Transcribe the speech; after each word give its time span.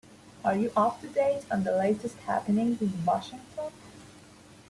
Are 0.43 0.55
you 0.55 0.71
up-to-date 0.75 1.43
on 1.51 1.63
the 1.63 1.73
latest 1.77 2.17
happenings 2.25 2.81
in 2.81 3.05
Washington? 3.05 3.71